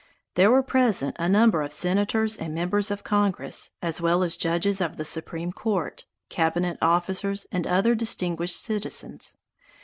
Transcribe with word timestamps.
There 0.33 0.49
were 0.49 0.63
present 0.63 1.15
a 1.19 1.29
number 1.29 1.61
of 1.61 1.73
Senators 1.73 2.35
and 2.35 2.55
members 2.55 2.89
of 2.89 3.03
Congress, 3.03 3.69
as 3.83 4.01
well 4.01 4.23
as 4.23 4.35
judges 4.35 4.81
of 4.81 4.97
the 4.97 5.05
Supreme 5.05 5.51
Court, 5.51 6.05
cabinet 6.27 6.79
officers, 6.81 7.45
and 7.51 7.67
other 7.67 7.93
distinguished 7.93 8.59
citizens. 8.59 9.35